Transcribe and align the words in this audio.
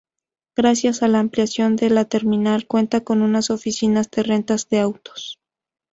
Gracias 0.57 1.03
a 1.03 1.07
la 1.07 1.19
ampliación, 1.19 1.75
la 1.79 2.05
terminal 2.05 2.65
cuenta 2.65 3.01
con 3.01 3.21
unas 3.21 3.51
oficinas 3.51 4.09
de 4.09 4.23
rentas 4.23 4.67
de 4.67 4.79
autos. 4.79 5.39